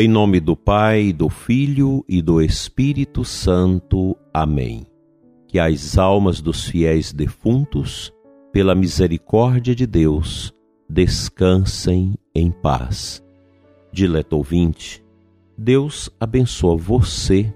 [0.00, 4.16] Em nome do Pai, do Filho e do Espírito Santo.
[4.32, 4.86] Amém.
[5.46, 8.10] Que as almas dos fiéis defuntos,
[8.50, 10.54] pela misericórdia de Deus,
[10.88, 13.22] descansem em paz.
[13.92, 15.04] Dileto ouvinte,
[15.54, 17.52] Deus abençoa você,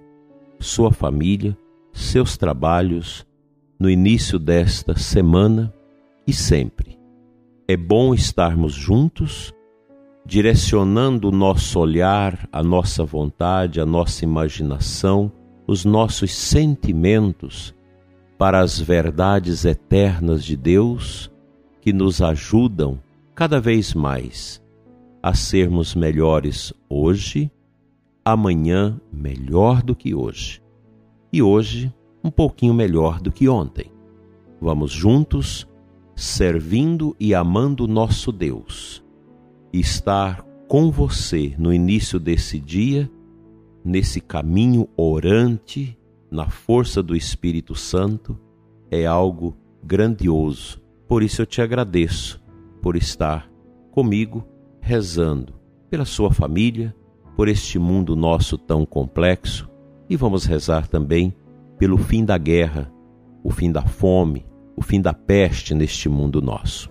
[0.61, 1.57] sua família,
[1.95, 3.27] seus trabalhos
[3.81, 5.73] no início desta semana
[6.27, 6.99] e sempre.
[7.67, 9.50] É bom estarmos juntos
[10.25, 15.31] direcionando o nosso olhar, a nossa vontade, a nossa imaginação,
[15.67, 17.75] os nossos sentimentos
[18.39, 21.31] para as verdades eternas de Deus
[21.81, 22.99] que nos ajudam
[23.35, 24.63] cada vez mais
[25.23, 27.51] a sermos melhores hoje,
[28.25, 30.63] amanhã melhor do que hoje
[31.32, 31.93] e hoje
[32.23, 33.91] um pouquinho melhor do que ontem.
[34.61, 35.69] Vamos juntos
[36.15, 39.03] servindo e amando nosso Deus
[39.80, 43.11] estar com você no início desse dia,
[43.84, 45.98] nesse caminho orante,
[46.30, 48.39] na força do Espírito Santo,
[48.91, 50.80] é algo grandioso.
[51.06, 52.42] Por isso eu te agradeço
[52.80, 53.50] por estar
[53.91, 54.47] comigo
[54.80, 55.55] rezando
[55.91, 56.95] pela sua família,
[57.36, 59.69] por este mundo nosso tão complexo
[60.08, 61.34] e vamos rezar também
[61.78, 62.92] pelo fim da guerra,
[63.42, 66.91] o fim da fome, o fim da peste neste mundo nosso.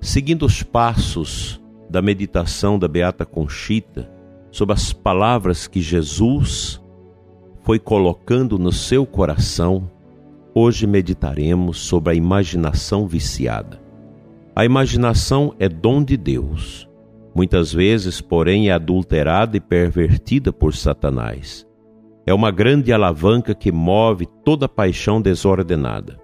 [0.00, 4.10] Seguindo os passos da meditação da Beata Conchita
[4.50, 6.82] sobre as palavras que Jesus
[7.62, 9.90] foi colocando no seu coração,
[10.54, 13.80] hoje meditaremos sobre a imaginação viciada.
[14.56, 16.88] A imaginação é dom de Deus.
[17.34, 21.66] Muitas vezes, porém, é adulterada e pervertida por Satanás.
[22.26, 26.18] É uma grande alavanca que move toda paixão desordenada.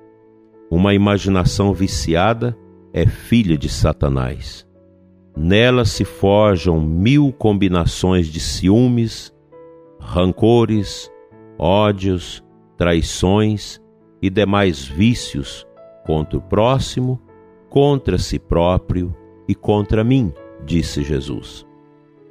[0.70, 2.57] Uma imaginação viciada
[2.92, 4.67] é filha de Satanás.
[5.36, 9.34] Nela se forjam mil combinações de ciúmes,
[9.98, 11.11] rancores,
[11.58, 12.45] ódios,
[12.77, 13.80] traições
[14.23, 15.67] e demais vícios
[16.05, 17.20] contra o próximo,
[17.68, 19.14] contra si próprio
[19.48, 20.33] e contra mim,
[20.64, 21.67] disse Jesus.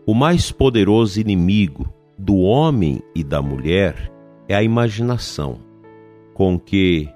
[0.05, 4.11] O mais poderoso inimigo do homem e da mulher
[4.47, 5.59] é a imaginação,
[6.33, 7.09] com que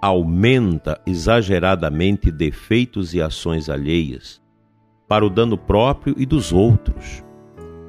[0.00, 4.40] aumenta exageradamente defeitos e ações alheias,
[5.10, 7.24] para o dano próprio e dos outros.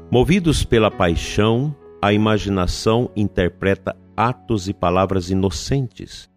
[0.09, 6.27] Movidos pela paixão, a imaginação interpreta atos e palavras inocentes,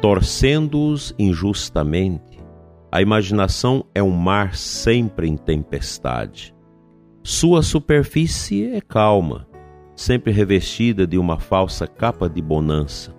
[0.00, 2.42] torcendo-os injustamente.
[2.90, 6.54] A imaginação é um mar sempre em tempestade.
[7.22, 9.46] Sua superfície é calma,
[9.94, 13.14] sempre revestida de uma falsa capa de bonança,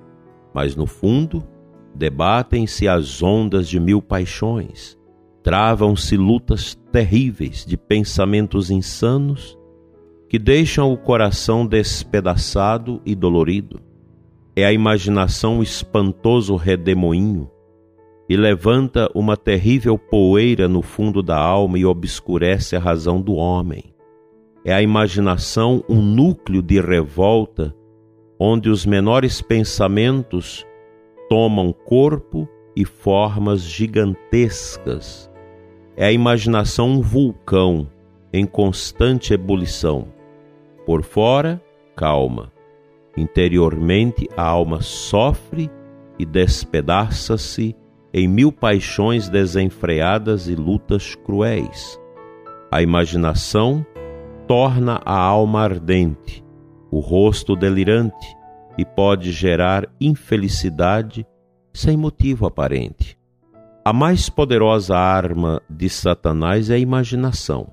[0.51, 1.47] mas no fundo
[1.93, 4.97] debatem-se as ondas de mil paixões
[5.45, 9.55] travam-se lutas terríveis de pensamentos insanos
[10.27, 13.79] que deixam o coração despedaçado e dolorido.
[14.55, 17.47] É a imaginação um espantoso redemoinho
[18.27, 23.93] e levanta uma terrível poeira no fundo da alma e obscurece a razão do homem.
[24.65, 27.71] É a imaginação um núcleo de revolta
[28.39, 30.65] onde os menores pensamentos
[31.29, 35.29] tomam corpo e formas gigantescas
[35.97, 37.87] é a imaginação um vulcão
[38.33, 40.07] em constante ebulição.
[40.85, 41.61] Por fora,
[41.95, 42.51] calma.
[43.15, 45.71] Interiormente, a alma sofre
[46.19, 47.75] e despedaça-se
[48.13, 51.99] em mil paixões desenfreadas e lutas cruéis.
[52.71, 53.85] A imaginação
[54.47, 56.43] torna a alma ardente,
[56.91, 58.35] o rosto delirante
[58.77, 61.25] e pode gerar infelicidade
[61.73, 63.14] sem motivo aparente.
[63.87, 67.71] A mais poderosa arma de Satanás é a imaginação.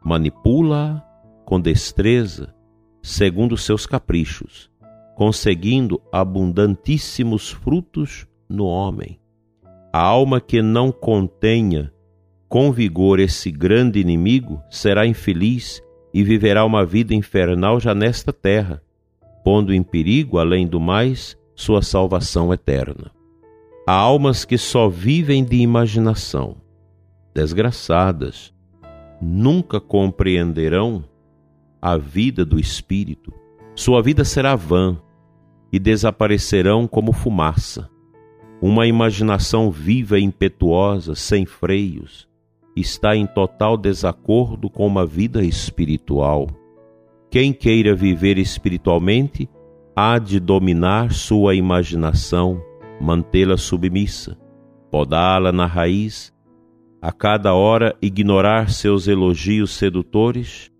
[0.00, 1.04] Manipula-a
[1.44, 2.54] com destreza,
[3.02, 4.70] segundo seus caprichos,
[5.16, 9.18] conseguindo abundantíssimos frutos no homem.
[9.92, 11.92] A alma que não contenha
[12.48, 15.82] com vigor esse grande inimigo será infeliz
[16.14, 18.80] e viverá uma vida infernal já nesta terra,
[19.42, 23.10] pondo em perigo, além do mais, sua salvação eterna.
[23.92, 26.58] Há almas que só vivem de imaginação,
[27.34, 28.54] desgraçadas,
[29.20, 31.02] nunca compreenderão
[31.82, 33.32] a vida do espírito.
[33.74, 34.96] Sua vida será vã
[35.72, 37.90] e desaparecerão como fumaça.
[38.62, 42.28] Uma imaginação viva e impetuosa, sem freios,
[42.76, 46.46] está em total desacordo com uma vida espiritual.
[47.28, 49.48] Quem queira viver espiritualmente
[49.96, 52.69] há de dominar sua imaginação
[53.00, 54.36] mantê-la submissa,
[54.90, 56.32] podá-la na raiz,
[57.00, 60.70] a cada hora ignorar seus elogios sedutores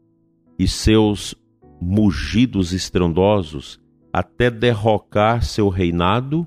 [0.58, 1.34] e seus
[1.80, 3.80] mugidos estrondosos
[4.12, 6.46] até derrocar seu reinado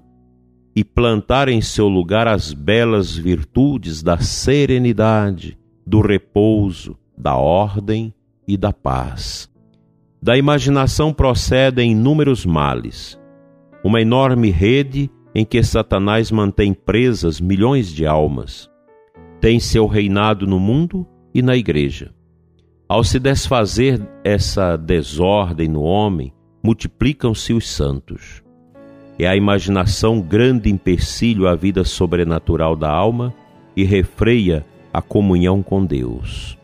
[0.75, 8.13] e plantar em seu lugar as belas virtudes da serenidade, do repouso, da ordem
[8.47, 9.49] e da paz.
[10.21, 13.19] Da imaginação procedem inúmeros males,
[13.83, 18.69] uma enorme rede em que Satanás mantém presas milhões de almas.
[19.41, 22.13] Tem seu reinado no mundo e na igreja.
[22.87, 26.31] Ao se desfazer essa desordem no homem,
[26.63, 28.43] multiplicam-se os santos.
[29.17, 33.33] É a imaginação grande empecilho à vida sobrenatural da alma
[33.75, 36.57] e refreia a comunhão com Deus.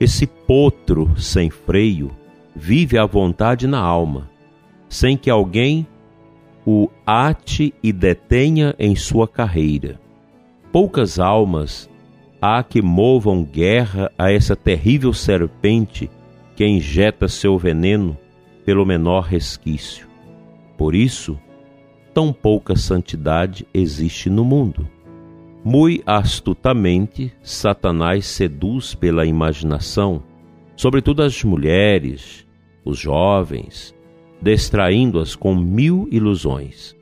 [0.00, 2.10] Esse potro sem freio
[2.54, 4.28] vive à vontade na alma,
[4.88, 5.86] sem que alguém
[6.66, 10.00] o ate e detenha em sua carreira.
[10.70, 11.90] Poucas almas
[12.40, 16.10] há que movam guerra a essa terrível serpente
[16.56, 18.16] que injeta seu veneno
[18.64, 20.06] pelo menor resquício.
[20.76, 21.38] Por isso,
[22.14, 24.88] tão pouca santidade existe no mundo.
[25.64, 30.22] Muito astutamente, Satanás seduz pela imaginação,
[30.76, 32.46] sobretudo as mulheres,
[32.84, 33.94] os jovens,
[34.42, 36.96] distraindo-as com mil ilusões.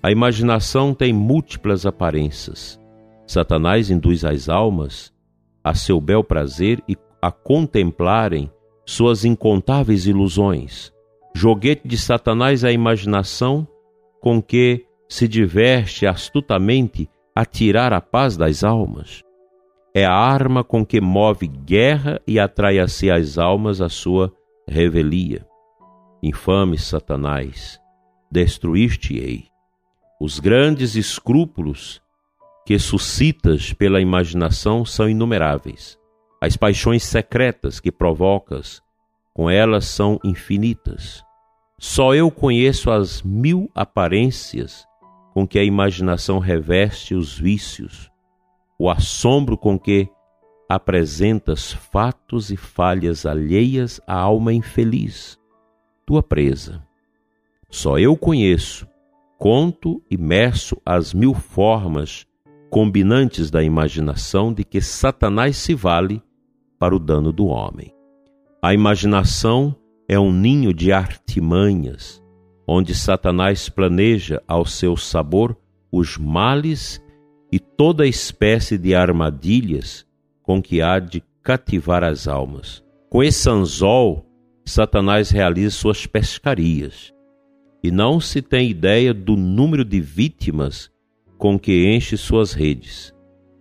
[0.00, 2.80] A imaginação tem múltiplas aparências.
[3.26, 5.12] Satanás induz as almas
[5.62, 8.50] a seu bel prazer e a contemplarem
[8.86, 10.92] suas incontáveis ilusões.
[11.34, 13.66] Joguete de Satanás é a imaginação
[14.20, 19.22] com que se diverte astutamente a tirar a paz das almas.
[19.94, 24.32] É a arma com que move guerra e atrai a si as almas à sua
[24.66, 25.47] revelia.
[26.20, 27.80] Infame Satanás,
[28.28, 29.46] destruíste-ei.
[30.20, 32.02] Os grandes escrúpulos
[32.66, 35.96] que suscitas pela imaginação são inumeráveis.
[36.40, 38.82] As paixões secretas que provocas
[39.32, 41.22] com elas são infinitas.
[41.78, 44.84] Só eu conheço as mil aparências
[45.32, 48.10] com que a imaginação reveste os vícios,
[48.76, 50.08] o assombro com que
[50.68, 55.38] apresentas fatos e falhas alheias à alma infeliz
[56.08, 56.82] tua presa.
[57.68, 58.88] Só eu conheço,
[59.36, 62.26] conto e meço as mil formas
[62.70, 66.22] combinantes da imaginação de que Satanás se vale
[66.78, 67.92] para o dano do homem.
[68.62, 69.76] A imaginação
[70.08, 72.24] é um ninho de artimanhas,
[72.66, 75.54] onde Satanás planeja ao seu sabor
[75.92, 77.04] os males
[77.52, 80.06] e toda espécie de armadilhas
[80.42, 82.82] com que há de cativar as almas.
[83.10, 84.24] Com esse anzol
[84.68, 87.10] Satanás realiza suas pescarias.
[87.82, 90.90] E não se tem ideia do número de vítimas
[91.38, 93.14] com que enche suas redes.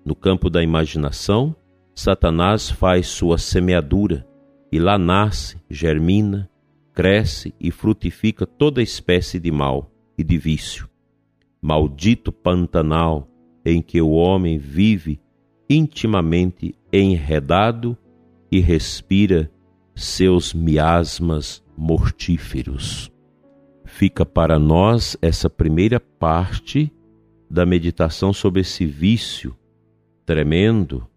[0.04, 1.56] No campo da imaginação,
[1.96, 4.28] Satanás faz sua semeadura,
[4.70, 6.50] e lá nasce, germina,
[6.94, 10.90] cresce e frutifica toda espécie de mal e de vício.
[11.62, 13.30] Maldito Pantanal
[13.64, 15.22] em que o homem vive
[15.70, 17.98] intimamente enredado
[18.52, 19.50] e respira
[19.98, 23.12] seus miasmas mortíferos.
[23.84, 26.94] Fica para nós essa primeira parte
[27.50, 29.56] da meditação sobre esse vício
[30.26, 31.08] tremendo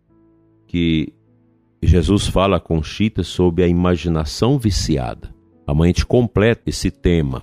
[0.67, 1.13] que
[1.83, 5.35] Jesus fala com Chita sobre a imaginação viciada.
[5.67, 7.43] Amanhã a gente completa esse tema.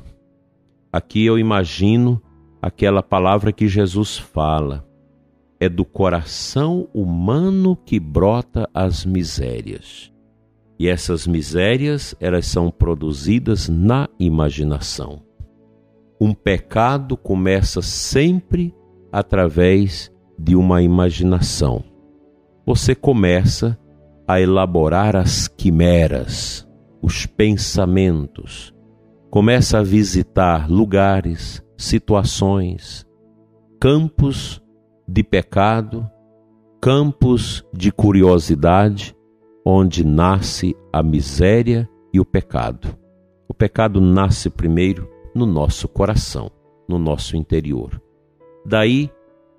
[0.92, 2.22] Aqui eu imagino
[2.62, 4.88] aquela palavra que Jesus fala.
[5.60, 10.12] É do coração humano que brota as misérias.
[10.80, 15.22] E essas misérias, elas são produzidas na imaginação.
[16.20, 18.74] Um pecado começa sempre
[19.12, 21.84] através de uma imaginação.
[22.66, 23.78] Você começa
[24.28, 26.68] a elaborar as quimeras,
[27.02, 28.74] os pensamentos,
[29.32, 33.06] começa a visitar lugares, situações,
[33.80, 34.62] campos
[35.08, 36.10] de pecado,
[36.82, 39.16] campos de curiosidade,
[39.70, 42.98] onde nasce a miséria e o pecado.
[43.50, 46.50] O pecado nasce primeiro no nosso coração,
[46.88, 48.02] no nosso interior.
[48.66, 49.12] Daí,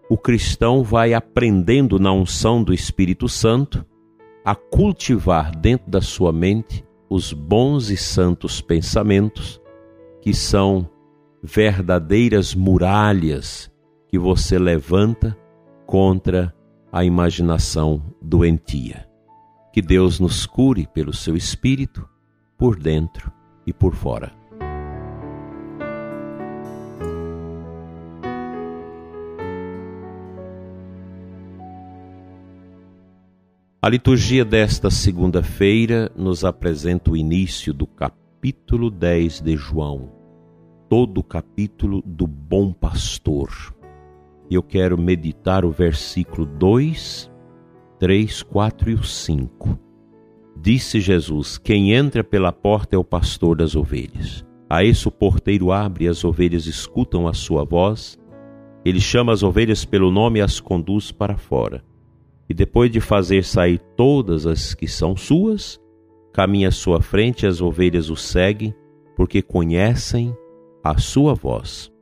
[0.08, 3.84] o cristão vai aprendendo na unção do Espírito Santo
[4.42, 9.60] a cultivar dentro da sua mente os bons e santos pensamentos,
[10.22, 10.88] que são
[11.42, 13.70] verdadeiras muralhas
[14.08, 15.36] que você levanta
[15.86, 16.54] contra
[16.90, 19.07] a imaginação doentia.
[19.72, 22.08] Que Deus nos cure pelo seu Espírito,
[22.56, 23.32] por dentro
[23.66, 24.38] e por fora.
[33.80, 40.10] A liturgia desta segunda-feira nos apresenta o início do capítulo 10 de João,
[40.88, 43.48] todo o capítulo do Bom Pastor.
[44.50, 47.30] Eu quero meditar o versículo 2,
[47.98, 49.78] 3, 4 e o 5.
[50.56, 54.44] Disse Jesus: Quem entra pela porta é o pastor das ovelhas.
[54.68, 58.18] A esse o porteiro abre e as ovelhas escutam a sua voz.
[58.84, 61.82] Ele chama as ovelhas pelo nome e as conduz para fora
[62.48, 65.78] e depois de fazer sair todas as que são suas,
[66.32, 68.74] caminha à sua frente e as ovelhas o seguem,
[69.14, 70.34] porque conhecem
[70.82, 71.92] a sua voz.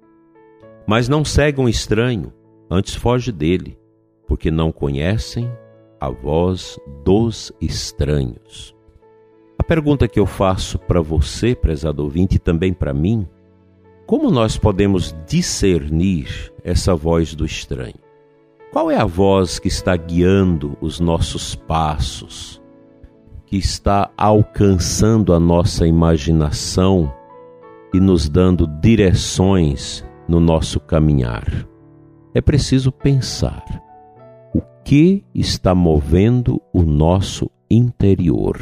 [0.87, 2.33] Mas não segue um estranho,
[2.71, 3.77] antes foge dele,
[4.29, 5.51] porque não conhecem
[6.07, 8.75] a voz dos estranhos.
[9.59, 13.27] A pergunta que eu faço para você, prezado ouvinte, e também para mim,
[14.07, 17.99] como nós podemos discernir essa voz do estranho?
[18.71, 22.63] Qual é a voz que está guiando os nossos passos,
[23.45, 27.13] que está alcançando a nossa imaginação
[27.93, 31.67] e nos dando direções no nosso caminhar?
[32.33, 33.86] É preciso pensar
[34.87, 38.57] que está movendo o nosso interior.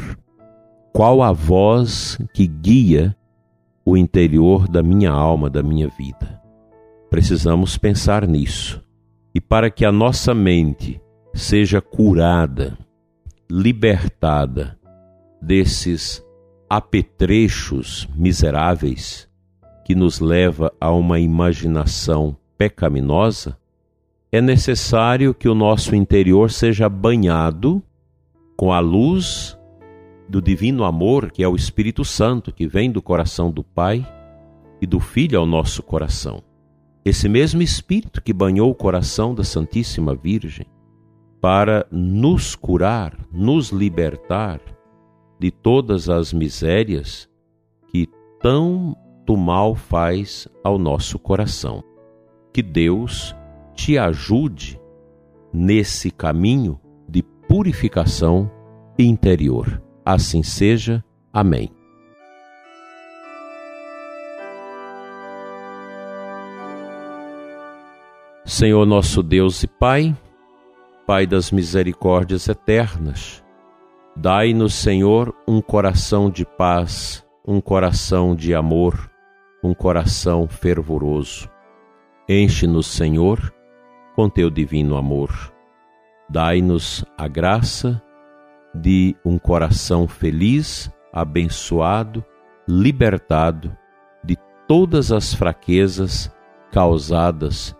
[0.91, 3.15] Qual a voz que guia
[3.85, 6.41] o interior da minha alma, da minha vida?
[7.11, 8.83] Precisamos pensar nisso
[9.35, 10.99] e para que a nossa mente
[11.31, 12.75] seja curada,
[13.47, 14.79] libertada
[15.39, 16.25] desses
[16.67, 19.29] apetrechos miseráveis
[19.85, 23.59] que nos leva a uma imaginação pecaminosa,
[24.31, 27.81] é necessário que o nosso interior seja banhado
[28.55, 29.57] com a luz
[30.27, 34.05] do divino amor, que é o Espírito Santo, que vem do coração do Pai
[34.81, 36.43] e do Filho ao nosso coração.
[37.03, 40.65] Esse mesmo Espírito que banhou o coração da Santíssima Virgem
[41.39, 44.59] para nos curar, nos libertar
[45.39, 47.29] de todas as misérias
[47.89, 48.09] que
[48.41, 51.83] tanto mal faz ao nosso coração.
[52.51, 53.35] Que Deus
[53.75, 54.79] te ajude
[55.53, 58.49] nesse caminho de purificação
[58.97, 59.81] interior.
[60.03, 61.03] Assim seja.
[61.31, 61.69] Amém.
[68.45, 70.15] Senhor nosso Deus e Pai,
[71.07, 73.43] Pai das misericórdias eternas,
[74.15, 79.11] dai-nos, Senhor, um coração de paz, um coração de amor,
[79.63, 81.49] um coração fervoroso.
[82.29, 83.53] Enche-nos, Senhor,
[84.15, 85.53] com teu divino amor.
[86.29, 88.01] Dai-nos a graça
[88.73, 92.23] de um coração feliz, abençoado,
[92.67, 93.75] libertado
[94.23, 96.33] de todas as fraquezas
[96.71, 97.75] causadas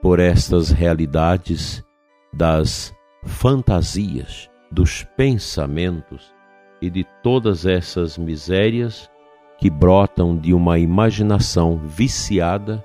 [0.00, 1.84] por estas realidades
[2.32, 6.32] das fantasias, dos pensamentos
[6.80, 9.10] e de todas essas misérias
[9.58, 12.84] que brotam de uma imaginação viciada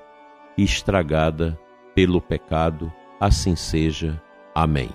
[0.57, 1.57] e estragada
[1.95, 2.91] pelo pecado.
[3.19, 4.21] Assim seja.
[4.53, 4.89] Amém.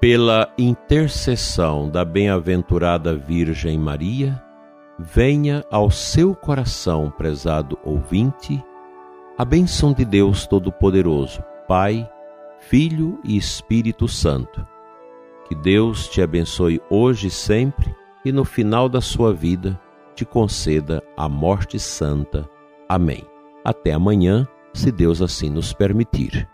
[0.00, 4.42] Pela intercessão da bem-aventurada Virgem Maria,
[4.98, 8.60] venha ao seu coração, prezado ouvinte,
[9.38, 12.08] a bênção de Deus Todo-Poderoso, Pai,
[12.58, 14.66] Filho e Espírito Santo.
[15.48, 19.78] Que Deus te abençoe hoje e sempre e no final da sua vida
[20.14, 22.48] te conceda a morte santa.
[22.88, 23.24] Amém.
[23.64, 26.48] Até amanhã, se Deus assim nos permitir.